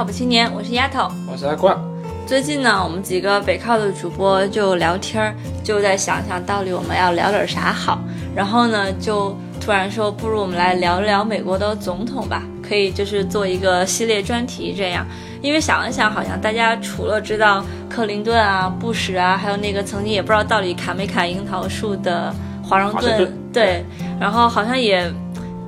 [0.00, 1.78] 靠谱青年，我是丫头，我是阿冠。
[2.26, 8.00] 最近呢，我们几个北靠的主播就聊天，就在想想到底我们要聊点啥好。
[8.34, 15.06] 然后呢，就突然说，不如我们来聊聊美国的总统吧，可以就是做一个系列专题这样。
[15.42, 23.84] 因为想了想，好像大家除了知道克林顿啊、布什啊，还有那个曾经也不知道到底砍没砍樱桃树的华盛顿，对，
[24.18, 25.12] 然后好像也。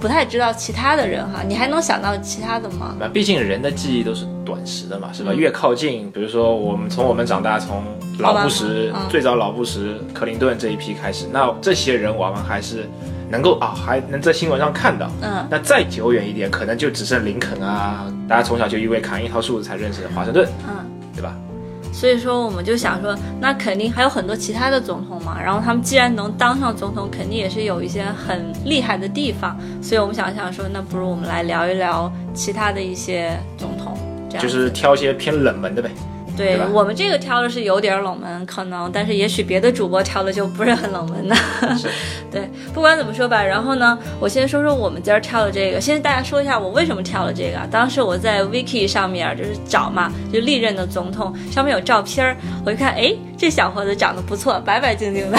[0.01, 2.93] 不太知道其他的人哈，你还能想到其他的吗？
[2.99, 5.33] 那毕竟人的记忆都是短时的嘛，是吧？
[5.33, 7.83] 越靠近，比如说我们从我们长大，从
[8.19, 12.89] 老布什最早老布什、克林顿这一批开始，那这些人我们还是
[13.31, 15.11] 能够啊，还能在新闻上看到。
[15.23, 21.35] 嗯，那再久远一点，可能就只剩林肯啊，大家从小就因为砍樱桃树才认识的华盛顿，嗯，对吧？
[21.95, 25.39] 所以说，我们就想说，那肯定还有很多其他的总统嘛。
[25.39, 29.55] 然后他们既然能当上总统，肯定也是有一些很厉害的地方。
[29.83, 33.72] 所以我们想想说，那不如我们来聊一聊其他的一些总统，
[34.41, 35.91] 就是挑一些偏冷门的呗。
[36.35, 41.37] 对我们这个挑的是有点冷门，可能，但是也许别的主播挑的就不是很冷门的。
[42.33, 47.59] 对，不管怎么说吧，然后呢，我先说说我们今儿挑的这个，先大家说一下我为什么挑了这个。
[47.71, 55.39] 当时我在 Wiki 上面就是找嘛，就历任的总统上面有照片儿，我一看，哎，这小伙子长得不错，白白净净的。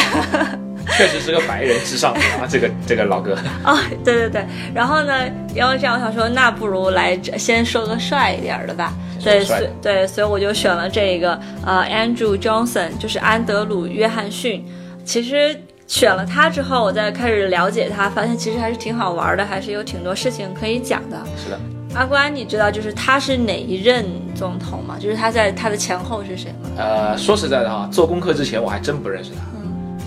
[0.97, 3.35] 确实是个白人至上啊，这个这个老哥。
[3.63, 8.93] 哦，对对对，然后呢，因为这样我想说，那不如来先说个帅一点的吧。
[9.23, 14.65] 对，所对，所以我就选了这个，呃，Andrew Johnson，就是安德鲁·约翰逊。
[15.05, 21.17] 其实选了他之后，我再开始了解他，发现其实还是挺好玩的，还是有挺多事情可以讲的。
[21.41, 21.57] 是的，
[21.95, 24.97] 阿关，你知道就是他是哪一任总统吗？
[24.99, 26.69] 就是他在他的前后是谁吗？
[26.77, 29.37] 呃，说实在的哈，做功课之前我还真不认识他。
[29.55, 29.62] 嗯，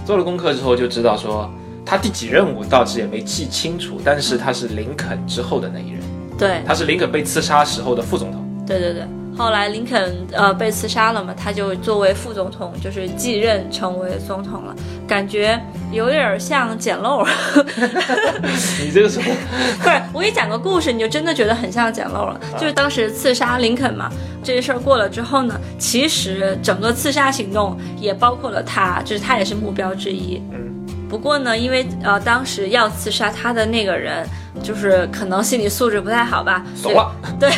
[0.07, 1.51] 做了功课之后就知道说
[1.85, 6.01] 他第几任我倒是也没记清楚，但是他是林肯之后的那一任。
[6.39, 8.41] 对，他是林肯被刺杀时候的副总统。
[8.65, 9.03] 对对对，
[9.37, 14.75] 后来林肯呃被刺杀了嘛，他就作为副总统，就是继任成为总统了，
[15.07, 15.61] 感觉
[15.93, 17.23] 有点像捡漏。
[18.81, 19.27] 你这个什么？
[19.83, 22.41] 不是，我给你讲个故事，你就真的觉得很像捡漏了。
[22.59, 24.11] 就是当时刺杀林肯嘛，
[24.43, 30.43] 这事儿过了之后呢，其实整个刺杀行动也包括了他，就是他也是目标之一。
[30.51, 30.87] 嗯。
[31.09, 34.27] 不过呢，因为呃当时要刺杀他的那个人。
[34.63, 37.13] 就是可能心理素质不太好吧，走了。
[37.39, 37.51] 对，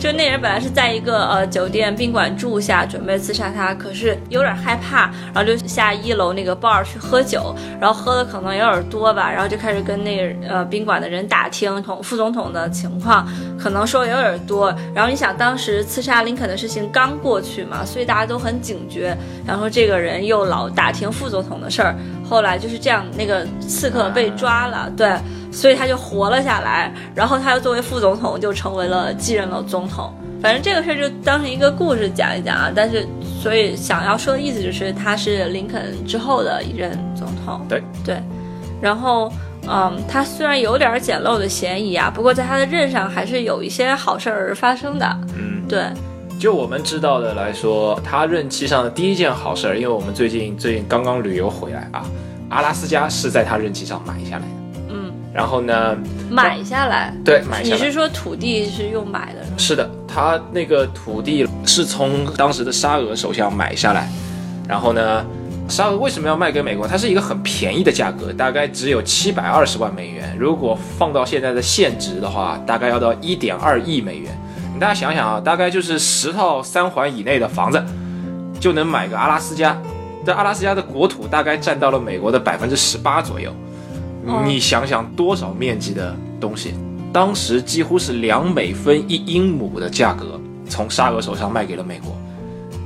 [0.00, 13.26] 就那人本来是在一个呃酒店宾馆住下，准备刺杀他，可是有点害怕，然后就下一楼那个 bar 去喝酒，然后喝的可能有点多吧，然后就开始跟那个呃宾馆的人打听总副总统的情况，
[13.58, 14.74] 可能说有点多。
[14.94, 21.94] 然后你想当时刺杀林肯的事情刚过去嘛，所以大家都很警觉，然后这个人又老打听副总统的事儿，
[22.28, 25.14] 后来就是这样，那个刺客被抓了，对。
[25.54, 30.12] 所以他就活了下来，然后他又作为副总统就成为了继任了总统。
[30.42, 32.70] 反正这个事儿就当成一个故事讲一讲啊。
[32.74, 33.06] 但是，
[33.40, 37.64] 所以想要说的意思就是他是林肯之后的一任总统。
[37.68, 38.20] 对对。
[38.82, 39.32] 然后，
[39.66, 45.18] 嗯，他虽然有点简陋的嫌疑啊，不过在他的任上还是有一些好事儿发生的。
[45.38, 45.84] 嗯，对。
[46.38, 52.04] 就我们知道的来说，他任期上的第一件好事儿，因为我们最近最近刚刚旅游回来啊，
[52.50, 54.63] 阿拉斯加是在他任期上买下来的。
[55.34, 55.96] 然后呢？
[56.30, 57.76] 买下来，对，买下来。
[57.76, 59.44] 你是说土地是用买的？
[59.58, 64.08] 是的，他那个土地是从当时的沙俄首相买下来。
[64.68, 65.26] 然后呢，
[65.68, 66.86] 沙俄为什么要卖给美国？
[66.86, 70.36] 它是一个很便宜的价格，大概只有七百二十万美元。
[70.38, 74.30] 如果放到现在的现值的话，大概要到一点二亿美元。
[74.72, 77.82] 你大家想想啊，大概就是十套三环以内的房子，
[78.60, 79.76] 就能买个阿拉斯加。
[80.24, 83.52] 这阿拉斯加的国土大概占到了美国的百分之十八左右。
[84.46, 86.74] 你想想多少面积的东西，
[87.12, 92.16] 当时几乎是两美分一英亩的价格，从沙俄手上卖给了美国。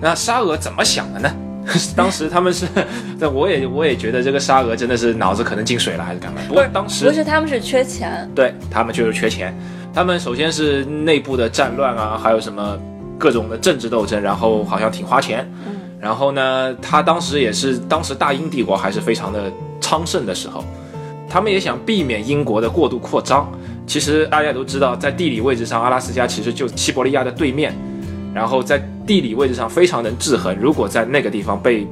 [0.01, 1.31] 那沙俄怎么想的呢？
[1.95, 2.67] 当时他们是，
[3.21, 6.41] 这我也我也觉得这个沙俄真的是脑子可能进水了还是干嘛？
[6.49, 9.55] 不过当时不是他们是缺钱，对他们就是缺钱。
[9.93, 12.79] 他们首先是内部的战乱啊，还有什么
[13.19, 15.47] 各种的政治斗争，然后好像挺花钱。
[15.67, 15.75] 嗯。
[16.01, 20.65] 然后呢，他当时也是当时大英帝国还是非常的昌盛的时候。
[21.29, 23.51] 他们也想避免英国的过度扩张。
[23.87, 27.75] 其实大家都知道，在地理位置上，阿拉斯加其实就西伯利亚的对面，
[28.35, 30.55] 然后在地理位置上非常能制衡。
[30.61, 31.87] 如果在那个地方被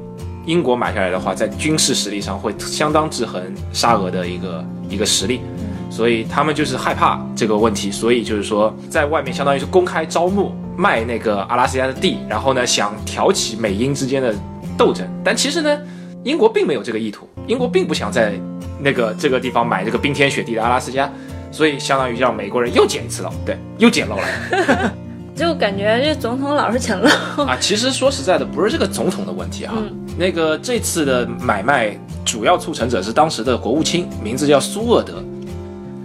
[0.45, 3.41] 英国买下来的话，在军事实力上会相当制衡
[3.73, 5.41] 沙俄的一个一个实力。
[5.89, 14.35] 所以他们就是害怕这个问题，所以就是说在外面相当于是公开招募卖那个阿拉斯加的地，然后呢想挑起美英之间的
[14.77, 15.07] 斗争。
[15.23, 15.79] 但其实呢，
[16.23, 18.39] 英国并没有这个意图，英国并不想在。
[18.79, 21.11] 那个这个地方买这个冰天雪地的阿拉斯加，
[21.51, 24.93] 所以相当于让美国人又捡一次漏，对，又捡漏了。
[25.35, 27.07] 就感觉这总统老是捡漏。
[27.45, 29.75] 啊，其实说实在的，不是这个总统的问题哈。
[29.77, 31.95] 嗯那个这次的买卖
[32.25, 35.23] 主要促成者是当时的国务卿，名字叫苏厄德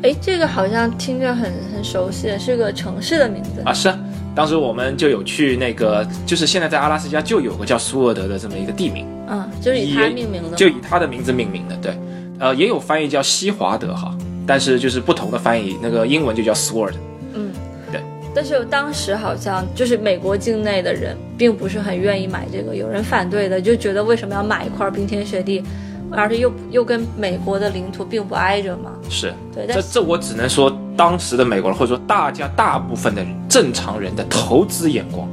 [0.02, 3.62] 哎，这个好像听着很很熟悉，是个城市的名字。
[3.64, 3.98] 啊，是啊。
[4.34, 10.56] 当时我们就有去那个，就是现在在阿拉斯加就有个叫苏厄德的这么一个地名，嗯，就是以他命名的。
[10.56, 11.76] 就以他的名字命名的。
[11.76, 11.96] 对，
[12.42, 14.12] 呃，也有翻译叫西华德哈，
[14.44, 16.94] 但是就是不同的翻译，那个英文就叫 Sword。
[17.34, 17.52] 嗯，
[17.92, 18.02] 对。
[18.34, 25.62] 但是当时好像就是美国境内的人并不是很愿意买这个，有人反对的，就觉得为什么要买一块冰天雪地，
[26.10, 28.90] 而且又又跟美国的领土并不挨着嘛。
[29.08, 35.28] 是，这这我只能说当时的美国人，或者说大家大部分的正常人的投资眼光，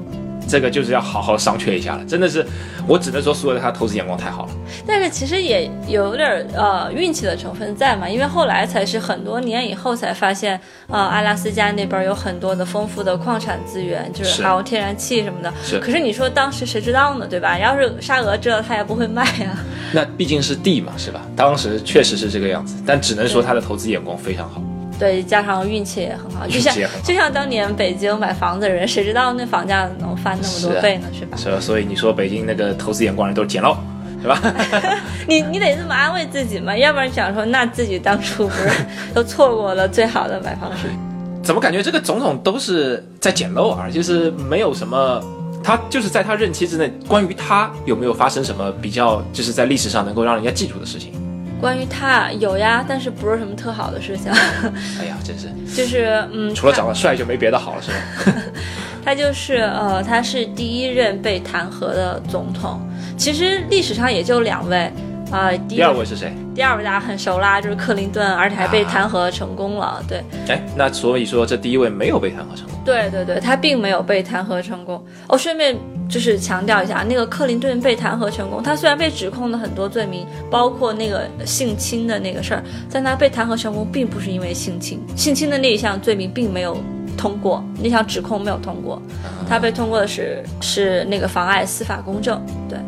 [0.49, 2.03] 这个就是要好好商榷一下了。
[2.05, 2.45] 真的是，
[2.87, 4.51] 我只能说苏俄他投资眼光太好了。
[4.87, 15.53] 但是其实也有点儿呃运气的成分在嘛，因为后来才是很多年以后才发现，呃，阿拉斯加那边有很多的丰富的矿产资源，就是是还有天然气什么的。
[15.63, 17.57] 是可是你说当时谁知道呢，对吧？
[17.57, 19.55] 要是沙俄知道，他也不会卖呀。
[19.93, 21.21] 那毕竟是地嘛，是吧？
[21.35, 24.61] 当时确实是这个样子，但只能说他的投资眼光非常好。
[24.99, 31.07] 对，加上运气也很好，就像就像当年北京买房子的人，谁知道那房价能翻那么多倍呢？
[31.17, 31.37] 是吧？
[31.37, 33.77] 所以所以你说北京那个投资眼光人都是捡漏，
[34.21, 34.37] 是吧？
[35.25, 38.69] 你你得这么安慰自己嘛，要不然想说那自己当初不是
[39.13, 40.93] 都错过了最好的买房时机。
[41.41, 43.89] 怎么感觉这个总统都是在捡漏啊？
[43.89, 45.23] 就是没有什么，
[45.63, 51.13] 他就是在他任期之内，关于他有没有发生什么比较，就是在历史上能够让人家记住的事情？
[51.59, 54.31] 关于他有呀，但是不是什么特好的事情，
[54.99, 58.41] 哎呀，真是就是嗯，除了长得帅就没别的好了，是吧？
[59.03, 62.79] 他就是呃，他是第一任被弹劾的总统。
[63.17, 64.91] 其实历史上也就两位，
[65.31, 66.33] 啊、第二位是谁？
[66.55, 70.03] 第二位大家很熟啦，就是克林顿，而且还被啊弹劾成功了。
[70.07, 72.79] 对，哎，那所以说这第一位没有被弹劾成功。
[72.85, 75.03] 对对对，他并没有被弹劾成功。
[75.27, 75.75] 哦，顺便
[76.09, 86.75] 就是强调一下，那个克林顿被弹劾成功，他虽然被指控了很多罪名，包括那个性侵的那个事儿，但他被弹劾成功并不是因为性侵，性侵的那一项罪名并没有
[87.15, 88.99] 通过，那项指控没有通过，
[89.47, 92.41] 他被通过的是是那个妨碍司法公正。
[92.67, 92.79] 对，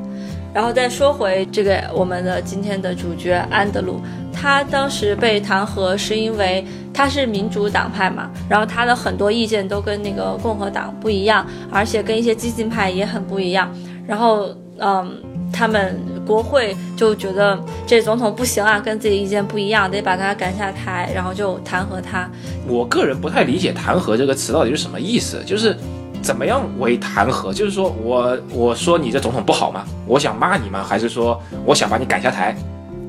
[0.51, 4.01] 然后再说回这个我们的今天的主角安德鲁，
[4.41, 13.71] 他当时被弹劾是因为他是民主党派嘛，然后他的很多意见都跟那个共和党不一样，而且跟一些激进派也很不一样。
[14.07, 14.47] 然后，
[14.79, 15.15] 嗯，
[15.53, 15.95] 他们
[16.25, 22.27] 国会就觉得这总统不行啊，跟自己意见不一样，得把他赶下台，然后就弹劾他。
[22.67, 25.77] 我个人不太理解“弹劾”这个词到底是什么意思，就是
[26.19, 27.53] 怎么样为弹劾？
[27.53, 29.85] 就是说我我说你这总统不好吗？
[30.07, 30.83] 我想骂你吗？
[30.83, 32.55] 还是说我想把你赶下台？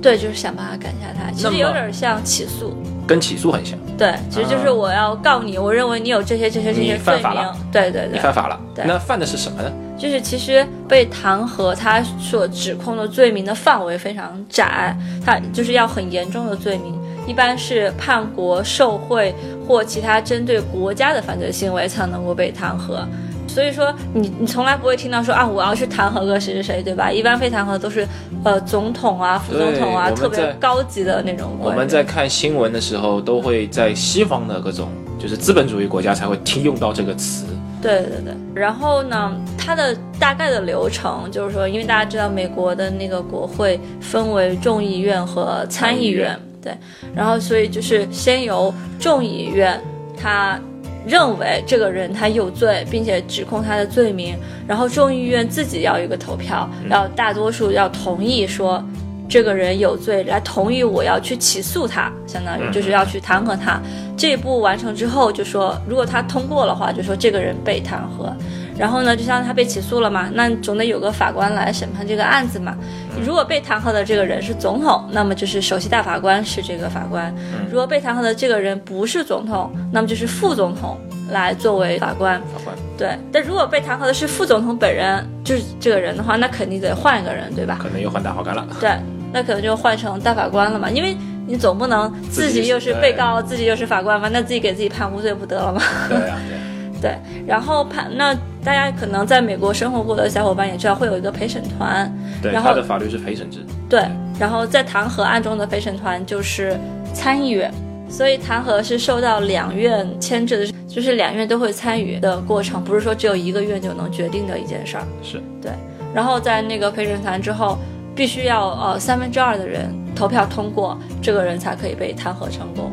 [0.02, 2.74] 对，就是想办法赶下他，其实有点像起诉。
[3.06, 7.32] 跟起诉很像，对，其实就是我要告你，我认为你有这些这些这些罪名。
[7.70, 8.58] 对对对，你犯法了。
[8.74, 9.70] 对那犯的是什么呢？
[9.98, 16.96] 就是其实被弹劾，他所指控的罪名的范围非常窄，他就是要很严重的罪名，
[17.26, 19.34] 一般是叛国、受贿
[19.66, 23.04] 或其他针对国家的犯罪行为才能够被弹劾。
[23.52, 27.12] 所以说你，你从来不会听到说啊，我要去弹劾个谁谁谁，对吧？
[27.12, 28.08] 一般被弹劾都是
[28.44, 31.70] 呃总统啊、副总统啊，特别高级的那种我。
[31.70, 37.44] 们在看新闻的时候，都会在西方的各种就是资本主义国家才会听用到这个词。
[37.82, 46.72] 对对对，然后呢，它的大概的流程就是说，因为大家知道美国的那个国会分为众议院和参议院，对，
[47.14, 49.78] 然后所以就是先由众议院
[50.16, 50.58] 他
[51.06, 58.82] 认为这个人他有罪，并且指控他的罪名，然后众议院自己要一个投票，要大多数要同意说。
[59.28, 63.80] 这个人有罪，来同意我要去起诉他，相当于就是要去弹劾他。
[64.14, 68.30] 这一步完成之后，就说如果他通过的话，就说这个人被弹劾。
[68.78, 72.76] 然后呢，就像他被起诉了嘛，那总得有个法官来审判这个案子嘛。
[73.24, 77.32] 如果被弹劾的这个人是总统，那么就是首席大法官是这个法官；
[77.70, 80.98] 如果被弹劾的这个人不是总统，那么就是副总统
[81.30, 82.40] 来作为法官。
[82.40, 87.78] 法官，对，但如果被弹劾的是副总统本人，就是这个人的话，那肯定得换一个人，对吧？
[87.80, 88.66] 可能又换大法官了。
[88.80, 88.90] 对，
[89.32, 95.82] 那可能就换成大法官了嘛，因为你总不能自己又是被告，自己又是法官嘛，那自己给自己判无罪不得了吗？
[96.08, 96.62] 对呀、对呀、
[97.02, 98.32] 对，然后判那
[98.62, 103.58] 大家可能在美国生活过的小伙伴也知道，会有一个陪审团，对，然后他的法律是陪审制。
[103.90, 104.06] 对，
[104.38, 106.78] 然后在弹劾案中的陪审团就是
[107.12, 107.74] 参议院，
[108.08, 115.02] 所以弹劾是受到两院牵制的，就是两院都会参与的过程，不是说只有一个院就能决定的一件事儿。
[115.24, 115.72] 是对，
[116.14, 117.76] 然后在那个陪审团之后，
[118.14, 122.92] 必须要呃三分之二的人投票通过，这个人才可以被弹劾成功。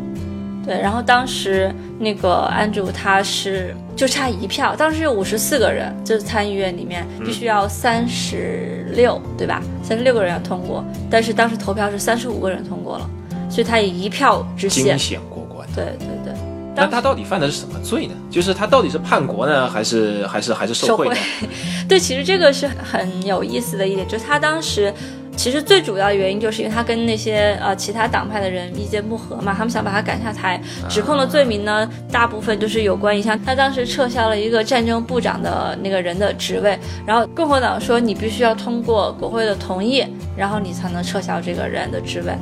[0.70, 9.64] 对，然后当时那个安主他是就差一票，当时有五十四个人，就是参议院里面必须要三十六，对吧？
[9.82, 13.10] 三十六个人要通过，但是当时投票是三十五个人通过了，
[13.50, 15.20] 所以他以一票之惊险。
[15.28, 15.68] 过关。
[15.76, 16.34] 对对对，
[16.76, 18.14] 那他到底犯的是什么罪呢？
[18.30, 21.22] 就是他到底是叛国呢，还是还是还是受受贿贿呢？
[21.90, 24.94] 对，其实这个是很有意思的一点，就是他当时。
[25.40, 30.62] 其实最主要的原因就是因为他跟那些呃其他党派的人意见不合嘛，他们想把他赶下台。
[30.90, 36.78] 指控的罪名呢，大部分就是有关于像他当时撤销了一个战争部长的那个人的职位，
[37.08, 40.06] 然后共和党说你必须要通过国会的同意，
[40.36, 42.34] 然后你才能撤销这个人的职位。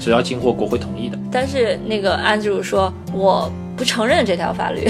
[0.00, 1.18] 只要经过国会同意的。
[1.30, 4.88] 但是那个安吉鲁说我不承认这条法律，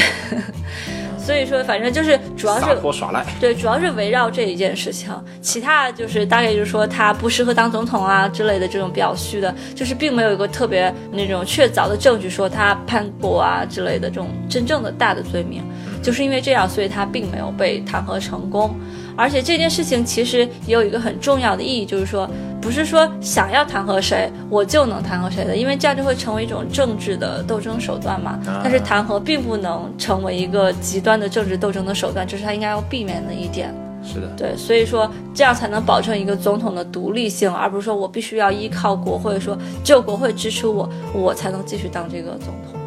[1.26, 15.64] 所以说反正就是主要是撒泼耍赖，对，主要是围绕这一件事情，其他就是大概就是说他不适合当总统啊之类的这种比较虚的，就是并没有一个特别那种确凿的证据说他叛国啊之类的这种真正的大的罪名，
[16.00, 18.78] 就是因为这样，所以他并没有被弹劾成功。
[19.16, 22.28] 而且这件事情其实也有一个很重要的意义，就是说，
[22.60, 28.38] 不是说想要弹劾谁我就能弹劾谁的，因为这样就会成为一种政治的斗争手段嘛。
[28.62, 33.74] 但是弹劾并不能成为一个极端的政治斗争的手段，这是他应该要避免的一点。
[34.04, 42.80] 是的，对，所以说这样才能保证一个总统的独立性，而不是说我必须要依靠国会，说只有国会支持我，我才能继续当这个总统。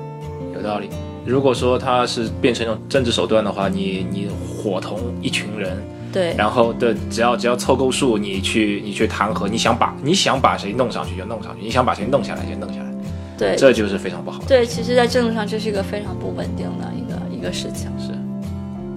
[0.56, 0.90] 有道理。
[1.26, 5.78] 如果说他是变成一种政治手段的话，你你伙同一群人，
[6.12, 12.92] 对，然后的只要只要凑够数，你去你去弹劾，你想把你想把谁弄上去就弄上去，你想把谁弄下来就弄下来，
[13.38, 14.46] 对，这就是非常不好的。
[14.48, 17.92] 对，其实，在政治上这是一个非常不稳定的一个一个事情。
[18.00, 18.12] 是。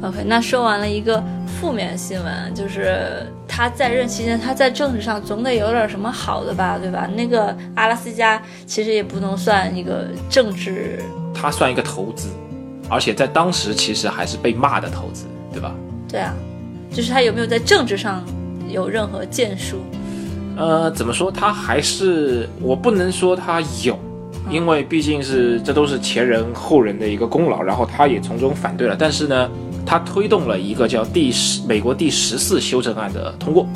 [0.07, 7.09] OK，那说完了一个负面新闻，就是他在任期间，他在政治上总得有点什么好的吧，对吧？
[7.14, 10.99] 那个阿拉斯加其实也不能算一个政治，
[11.33, 12.31] 他算一个投资，
[12.88, 15.73] 而且在当时其实还是被骂的投资，对吧？
[16.09, 16.35] 对啊，
[16.92, 18.22] 就是他有没有在政治上
[18.68, 19.78] 有任何建树？
[20.56, 21.30] 呃，怎么说？
[21.30, 23.99] 他还是我不能说他有，
[24.50, 28.94] 因为毕竟是这都是前人后人的一个功劳，然后他也从中反对了。
[28.99, 29.50] 但是呢，
[29.87, 33.66] 他推动了一个叫第十美国第十四修正案的通过。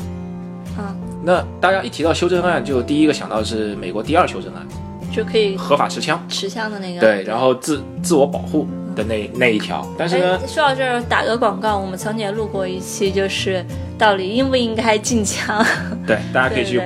[0.77, 0.95] 啊，
[1.25, 4.67] 那大家一提到修正案，就第一个想到是美国第二修正案，
[5.11, 7.01] 就可以合法持枪，持枪的那个。
[7.01, 8.67] 对，然后自自我保护
[8.97, 9.87] 的那那一条。
[9.97, 13.65] 但是呢哎，，说到这儿打个广告，我们曾经也录过一期，就是
[13.97, 15.65] 到底应不应该禁枪，
[16.05, 16.81] 对，大家可以去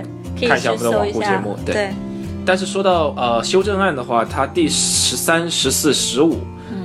[0.47, 1.89] 看一下我们的网户搜一下节目对对
[2.45, 6.39] 但是说到呃修正案的话，它第十三、十四、十五，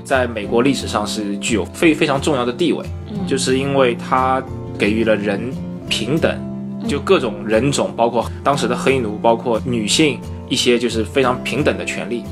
[0.03, 4.43] 在美国历史上是具有非非常重要的地位，嗯就是因为它
[4.77, 5.51] 给予了人
[5.89, 6.37] 平等，
[6.87, 12.23] 就各种人种，包括当时的黑奴，包括女性一些就是非常平等的权利。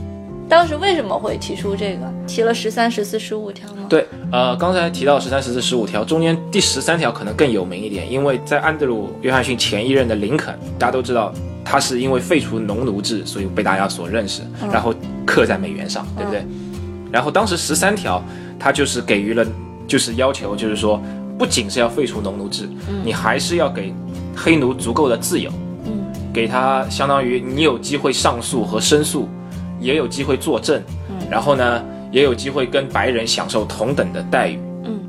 [0.53, 2.13] 当时为什么会提出这个？
[2.27, 3.87] 提了十三、十四、十五条吗？
[3.89, 11.33] 对，呃，刚才提到十三、十四、十五条，中间第十三条可能更有名一点，因为在安德鲁·约翰逊前一任的林肯，大家都知道，
[11.65, 14.93] 他是因为废除农奴制，所以被大家所认识，然后
[15.25, 16.45] 刻在美元上，对不对？
[17.11, 18.23] 然后当时十三条，
[18.59, 19.43] 他就是给予了，
[19.87, 21.01] 就是要求，就是说，
[21.35, 22.69] 不仅是要废除农奴制，
[23.03, 23.91] 你还是要给
[24.35, 25.49] 黑奴足够的自由，
[25.85, 29.27] 嗯，给他相当于你有机会上诉和申诉，
[29.83, 30.81] 也有机会作证，
[31.29, 34.57] 然后呢，也有机会跟白人享受同等的待遇。
[34.85, 34.99] 嗯，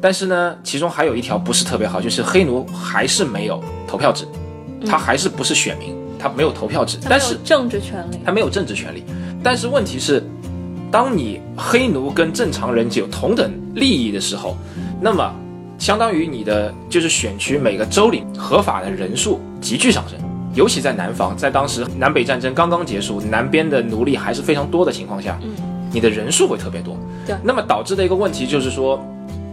[0.00, 4.24] 但是呢，其中还有一条不是特别好，就是黑奴还是没有投票制，
[4.86, 8.20] 他还是不是选民，他没有投票制，但是政治权利。
[8.24, 9.02] 他没有政治权利。
[9.42, 10.22] 但是问题是，
[10.90, 14.56] 当你黑奴跟正常人有同等利益的时候，
[15.00, 15.34] 那么
[15.78, 20.18] 相当于你的就是选区每个州里合法的人数急剧上升。
[20.54, 25.38] 尤其在南方，在当时南北战争刚刚结束，南边的奴隶还是非常多的情况下，
[25.92, 26.96] 你的人数会特别多。
[27.26, 29.00] 对那么导致的一个问题就是说，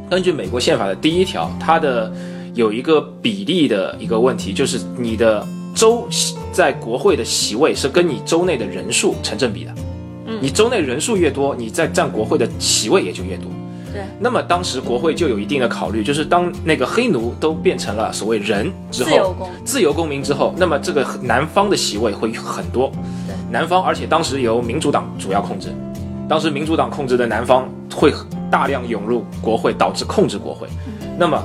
[0.09, 2.11] 根据美国宪法的第一条，它的
[2.53, 6.07] 有一个比例的一个问题，就是你的州
[6.51, 9.71] 在国会的席位是跟你州内的人数成正比的。
[10.25, 13.49] 嗯你州内人数越多，你在占国会的席位也就越多。
[13.97, 22.91] 对，那么当时国会就有一定的考虑，就是当那个黑奴都变成了所谓人之后，自由公自由公民之后，那么这个南方的席位会很多。
[23.27, 25.69] 对，南方，而且当时由民主党主要控制，
[26.29, 28.13] 当时民主党控制的南方会
[28.51, 30.67] 大量涌入国会，导致控制国会。
[31.17, 31.43] 那么，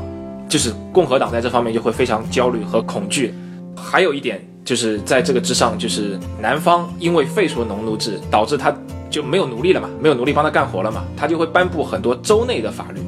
[0.49, 3.33] 就是共和党在这方面就会非常焦虑和恐惧。
[3.75, 8.75] 还有一点就是在这个之上，就是南方因为废除了农奴制，导致他
[9.11, 13.00] 就没有奴隶了嘛，没有奴隶帮他干活了嘛，他就会颁布很多州内的法律。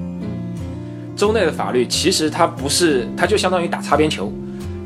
[1.17, 4.33] 州内的法律其实它不是，它就相当于打擦边球，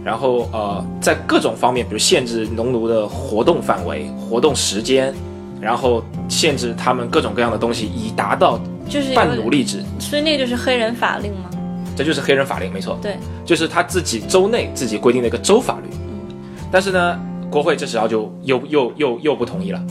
[0.05, 5.15] 然后呃，在各种方面，比如限制农奴的活动范围、活动时间，
[5.59, 9.83] 然后限制他们各种各样的东西，以达到就是半奴隶制。
[9.99, 11.49] 所以那个就是黑人法令吗。
[11.97, 15.88] 这就是黑人法令，没错，对，就是他自己州内自己规定的一个州法律。
[16.71, 17.19] 但是呢，
[17.51, 19.83] 国会这时候就又又又又不同意了。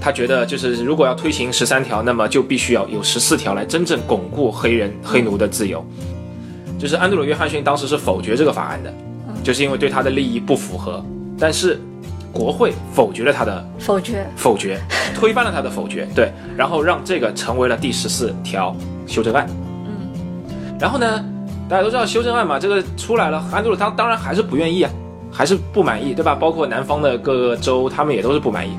[0.00, 5.82] 他觉得，就是如果要推行十三条，那么就必须要有十四条来真正巩固黑人黑奴的自由。
[6.78, 8.92] 就是安德鲁·约翰逊当时是否决这个法案的，
[9.42, 11.02] 就是因为对他的利益不符合。
[11.38, 11.80] 但是
[12.30, 14.26] 国会否决了他的否决。
[14.36, 14.78] 否决，
[15.14, 19.46] 推翻了他的否决，对，然后让这个成为了第十四条修正案。
[19.86, 21.24] 嗯，然后呢，
[21.66, 24.90] 大家都知道修正案嘛，这个出来了，安德鲁他当然还是不愿意啊，
[25.36, 26.32] 还是不满意，对吧？
[26.32, 28.78] 包括南方的各个州，他们也都是不满意，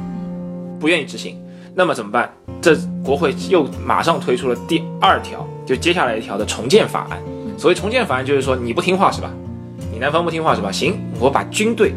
[0.79, 1.37] 不愿意执行。
[1.75, 2.33] 那么怎么办？
[2.61, 7.19] 这国会又马上推出了第二条，就接下来一条的重建法案。
[7.57, 9.29] 所谓重建法案，就是说你不听话是吧？
[9.91, 10.71] 你南方不听话是吧？
[10.71, 11.93] 行，我把军队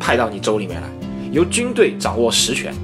[0.00, 0.88] 派到你州里面来，
[1.30, 2.74] 由军队掌握实权，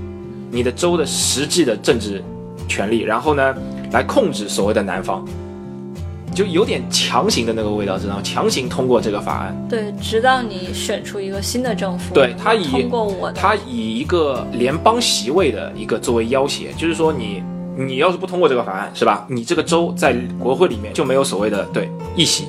[0.51, 2.23] 你的州的实际的政治
[2.69, 3.55] 权利，然后呢，
[3.93, 5.27] 来控制所谓的南方，
[6.35, 8.23] 就有点强行的那个味道，知道吗？
[8.23, 17.43] 强行通过这个法案，对，直到你选出一个新的政府，对他以通过我的，他以一个联邦席位的一个作为要挟，就是说你
[17.77, 19.27] 你要是不通过这个法案，是吧？
[19.29, 22.47] 你这个州在国会里面就没有所谓的对议席，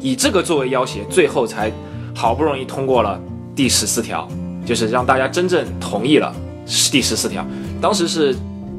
[0.00, 1.72] 以这个作为要挟，最后才
[2.14, 3.20] 好不容易通过了
[3.56, 4.28] 第十四条，
[4.64, 6.32] 就是让大家真正同意了
[6.92, 7.44] 第十四条。
[7.80, 8.34] 当时是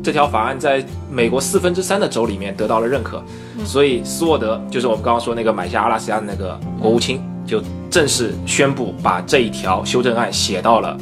[0.10, 3.24] 这条法案在美国四分之三的州里面得到了认可，
[3.64, 7.62] 所以斯沃德就是我们刚刚说那个买下阿拉斯加的那个国务卿，就
[7.92, 10.98] 正式宣布把这一条修正案写到了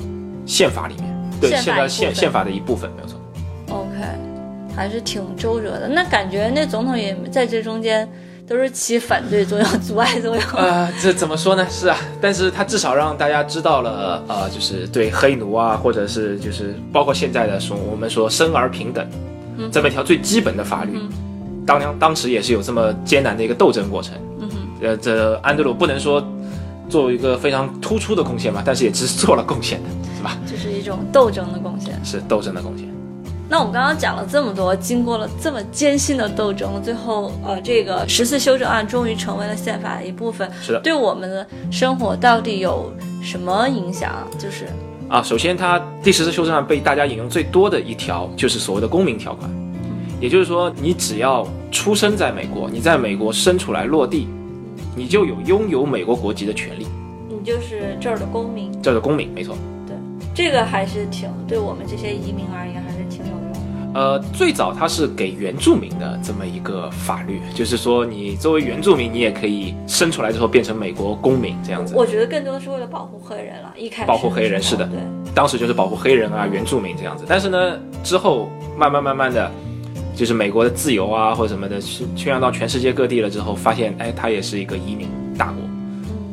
[0.46, 1.06] 宪法里面。
[1.40, 3.18] 对，现在宪宪法的一部分，没有错。
[3.70, 3.96] OK，
[4.76, 5.88] 还是挺周折的。
[5.88, 8.06] 那感觉那总统也在这中间
[8.48, 10.44] 都是起反对作用、阻碍作用。
[10.56, 11.68] 呃，这怎么说呢？
[11.70, 19.06] 是啊，但是他至少让大家知道了，呃，就是对黑奴啊，或者是就是包括现在的说我们说生而平等，
[19.70, 20.98] 这么一条最基本的法律，
[21.66, 24.14] 当当当时也是有这么艰难的一个斗争过程。
[24.40, 26.26] 嗯哼，呃，这安德鲁不能说
[26.88, 30.38] 做一个非常突出的贡献吧，但是也只是做了贡献的，是吧？
[30.50, 32.00] 就是一种斗争的贡献。
[32.02, 32.88] 是斗争的贡献。
[33.50, 40.50] 那我们刚刚讲了这么多，经过了这么艰辛的斗争，最后呃，这个十四修正案终于成为了宪法的一部分。
[40.62, 44.28] 是的对我们的生活到底有什么影响？
[44.38, 44.68] 就是
[45.08, 49.50] 啊，首先它第十次修正案被大家引用最多的一条就是所谓的公民条款，
[50.20, 54.28] 也就是说，你只要出生在美国，你在美国生出来落地，
[54.94, 56.86] 你就有拥有美国国籍的权利，
[57.30, 59.56] 你就是这儿的公民，这儿的公民，没错。
[59.88, 59.96] 对
[60.36, 62.77] 这个还是挺对我们这些移民而言。
[63.98, 71.96] 呃，最早它是给原住民的这么一个法律，就是说你作为原住民，你也可以生出来之后变成美国公民这样子。
[71.98, 75.00] 我觉得更多的是为了保护黑人了，一开始保护黑人是的对。
[75.34, 77.26] 当时就是保护黑人啊、原住民这样子。
[77.28, 79.52] 但是呢，之后慢慢慢慢的，
[80.16, 85.64] 就是美国的自由啊或者什么的宣宣扬到全世界各地了之后，发现哎，它也是一个移民大国。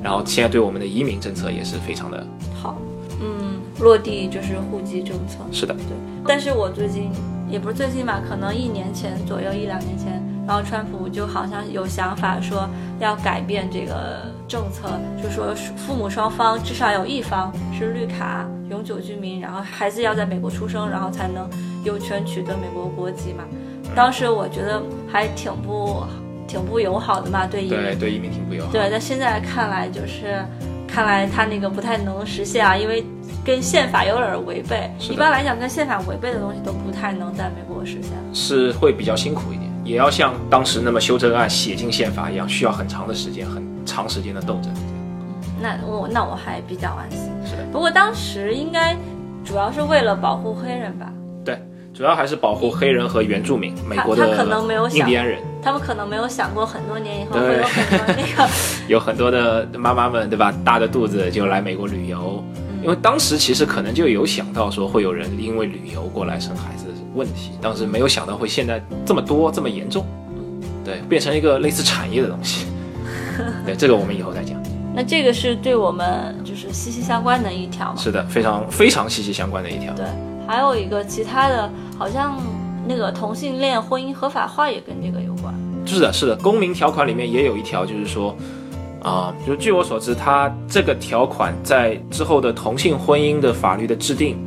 [0.02, 2.76] 然后现在对我们的移民政策也是非常的好，
[3.22, 5.38] 嗯，落地就是户籍政策。
[5.50, 5.96] 是的，对，
[6.26, 7.10] 但是我最近
[7.54, 14.88] 也不是最近吧，可能一年前左右，一两年前，然后川普就好像有想法说要改变这个政策，
[15.22, 21.48] 就说父母双方至少有一方是绿卡永久居民，然后孩子要在美国出生，然后才能
[21.84, 23.44] 有权取得美国国籍嘛。
[23.94, 26.02] 当时我觉得还挺不
[26.48, 27.80] 挺不友好的嘛，对移民。
[27.80, 28.72] 对对移民挺不友好。
[28.72, 30.44] 对，但现在看来就是，
[30.88, 33.04] 看来他那个不太能实现啊，因为
[33.44, 34.90] 跟宪法有点违背。
[34.98, 38.12] 一般来讲，跟宪法违背的东西都不太能在美国实现。
[38.32, 44.72] 是会比较辛苦一点，也要像当时那么修正案写进宪法一样，需要很长的时间、很长时间的斗争。
[45.60, 47.20] 那我那我还比较安心。
[47.44, 48.96] 是的，不过当时应该
[49.44, 51.12] 主要是为了保护黑人吧，
[51.44, 51.58] 对，
[51.92, 58.50] 主要还是保护黑人和原住民，美国的他可能没有想印第安人，他们可能没有想过很多年以后会有很多那个，
[58.88, 60.52] 有很多的妈妈们，对吧？
[60.64, 62.42] 大着肚子就来美国旅游，
[62.84, 70.04] 因为当时其实可能就有想到说会有人因为旅游过来生孩子的问题，当时没有想到会现在这么多这么严重，
[70.84, 72.66] 对，变成一个类似产业的东西。
[73.64, 74.62] 对，这个我们以后再讲。
[74.94, 77.96] 那这个是对我们就是息息相关的一条嘛。
[77.96, 79.92] 是的，非常非常息息相关的一条。
[79.94, 80.04] 对，
[80.46, 82.38] 还有一个其他的，好像
[82.86, 85.54] 那个同性恋婚姻合法化也跟这个有关。
[85.86, 88.36] 是的，是的，公民条款里面也有一条，就是说，
[89.04, 94.38] 啊、就是据我所知，他这个条款在之后的同性婚姻的法律的制定，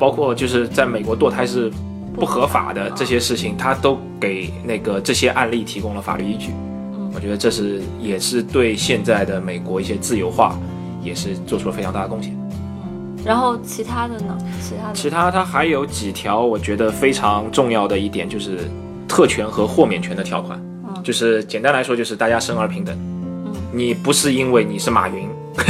[0.00, 1.70] 包括就是在美国堕胎是
[2.12, 6.50] 不合法的这些事情，他都给那个这些案例提供了法律依据。
[6.50, 10.58] 嗯我觉得这是也是对现在的美国一些自由化
[11.00, 12.36] 也是做出了非常大的贡献。
[13.24, 14.36] 然后其他的呢？
[14.60, 18.68] 其他的其他它还有几条，我觉得非常重要的一点就是
[19.06, 20.58] 特权和豁免权的条款。
[20.88, 22.98] 嗯就是简单来说，就是大家生而平等。
[23.74, 25.28] 嗯你不是因为你是马云，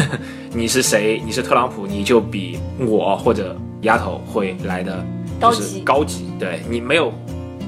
[0.52, 5.02] 你是谁，你是特朗普，你就比我或者丫头会来的
[5.40, 6.26] 就是高级高级。
[6.38, 7.12] 对你没有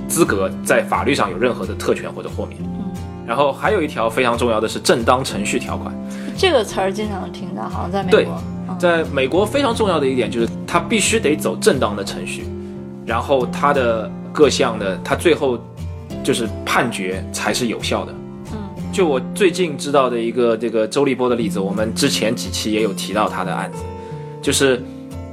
[0.07, 2.61] 资格在法律上有任何的特权或者豁免。
[2.63, 2.73] 嗯
[3.27, 5.93] 然后还有一条非常重要的是正当程序条款。
[6.37, 8.35] 这个词儿经常听到，好像在美对国。
[8.69, 12.45] 嗯在美国非常重要的一点就是，它必须得走正当的程序，
[13.07, 15.59] 然后它的各项的，它最后
[16.23, 18.15] 就是判决才是有效的。
[18.97, 23.83] 嗯就我最近知道的一个这个周立波的例子，我们之前几期也有提到他的案子，
[24.41, 24.83] 就是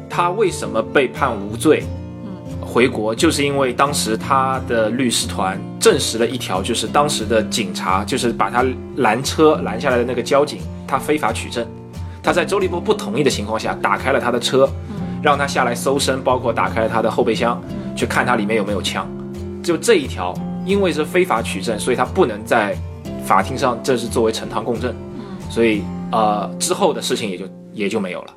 [0.09, 1.81] 他为什么被判无罪
[2.25, 8.65] 嗯回国，就是因为当时他的律师团证实了一条，就是当时的警察就是把他
[8.97, 11.65] 拦车拦下来的那个交警，他非法取证，
[12.21, 17.61] 他在周立波不同意的情况下打开了他的车，嗯让他下来搜身，包括打开了他的后备箱，
[17.95, 19.09] 去看他里面有没有枪。
[19.63, 20.33] 就这一条，
[20.65, 22.75] 因为是非法取证，所以他不能在
[23.23, 25.81] 法庭上这是作为呈堂供证，嗯所以
[26.11, 28.33] 呃之后的事情也就也就没有了。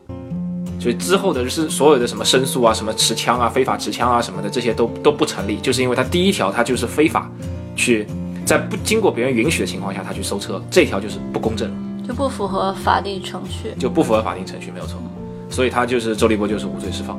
[0.79, 7.31] 所以之后的就是所有的什么申诉啊、什么持枪啊、非法持枪啊什么的，这些都都不成立，就是因为他第一条他就是非法
[7.75, 8.07] 去
[8.45, 11.71] 在不经过别人允许的情况下他去搜车，这条就是不公正，
[12.07, 13.75] 就不符合法定程序。
[13.79, 15.01] 就不符合法定程序，没有错。
[15.49, 17.19] 所以他就是周立波就是无罪释放。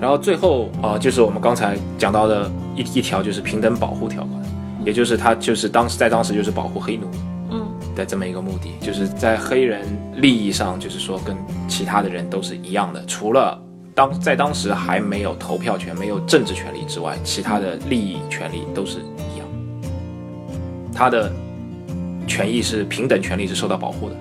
[0.00, 4.40] 然后最后啊、呃就是我们刚才讲到的一一条就是平等保护条款，
[4.84, 7.06] 也就是他就是当时在当时就是保护黑奴，
[7.50, 11.36] 嗯的这么一个目的，就是在黑人利益上，就是说跟
[11.68, 13.60] 其他的人都是一样的，除了
[13.94, 19.46] 当在当时还没有投票权、没有政治权利之外，其他的利益权利都是一样。
[20.94, 21.30] 他的
[22.26, 24.14] 权益是平等权利是受到保护的。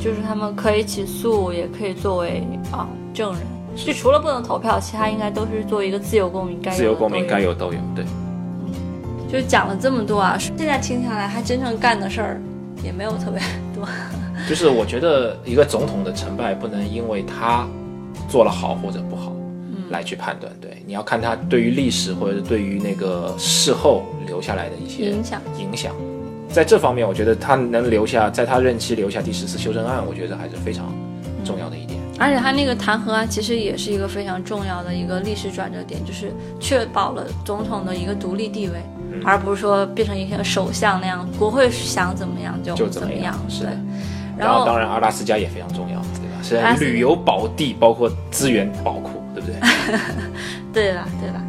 [0.00, 3.42] 就是他们可以起诉，也可以作为啊证人。
[3.74, 8.04] 就除了不能投票，其他应该都是作为一个自由公民该有自由公民该有都有，对，
[9.32, 12.40] 就讲了这么多啊，现在听下来，他真正干的事儿
[12.84, 13.40] 也没有特别
[13.74, 13.88] 多。
[14.46, 17.66] 就是我觉得一个总统的成败不能因为他
[18.28, 19.34] 做了好或者不好
[19.88, 25.94] 来去判断，对，你要看他对于历史或者是对于那个事后留下来的一些影响影响。
[26.50, 30.92] 在这方面，我觉得他能留下，在他任期留下第十次修正案，我觉得还是非常
[31.42, 31.98] 重要的一点。
[32.18, 43.70] 而且他那个弹劾案其实也是一个非常重要的一个历史转折点，就是确保了总统的一个独立地位，嗯而不是说变成一个首相那样，国会想怎么样就就怎么样是的，
[44.36, 46.00] 然然后当然阿拉斯加也非常重要，
[46.50, 46.76] 对吧？
[46.76, 49.56] 是旅游宝地，包括资源宝库，对不对？
[50.72, 51.06] 对吧？
[51.20, 51.40] 对吧？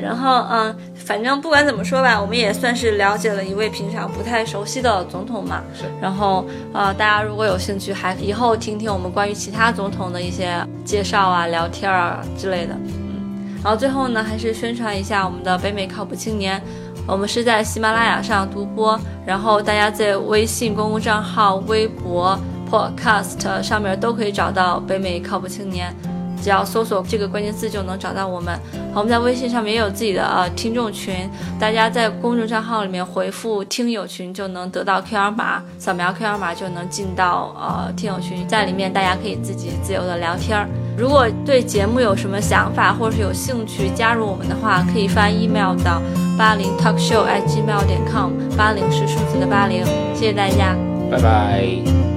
[0.00, 5.62] 然后嗯，反正不管怎么说吧，我们也算是了解了一位平常不太熟悉的总统嘛。
[5.72, 5.84] 是。
[6.00, 12.74] 然后呃，大家如果有兴趣，还以后听听我们关于其他总统的一些介绍啊、聊天啊之类的。
[12.74, 13.54] 嗯。
[13.62, 16.60] 然后最后呢，还是宣传一下我们的北美靠谱青年。
[17.06, 22.38] 我们是在喜马拉雅上独播，然后大家在微信公共账号、微博、
[22.70, 25.94] Podcast 上面都可以找到北美靠谱青年。
[26.42, 28.58] 只要搜索这个关键字就能找到我们。
[28.94, 40.68] 我们在微信上面也有自己的呃听众群，大家在公众账号里面回复“听友群”就能得到 QR 码，扫描 QR 码就能进到呃听友群，在里面大家可以自己自由的聊天儿。
[40.98, 46.02] 如果对节目有什么想法，或者是有兴趣加入我们的话，可以发 email 到
[46.36, 50.76] 八零 talkshow at gmail 点 com，八零是数字的八零，谢谢大家。
[51.10, 52.11] 拜拜。